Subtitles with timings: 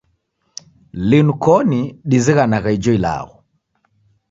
[1.11, 1.79] Linu koni
[2.15, 3.37] dizighanagha ijo ilagho.